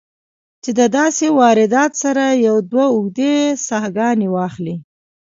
[0.63, 3.33] چې د داسې واردات سره يو دوه اوږدې
[3.67, 4.75] ساهګانې واخلې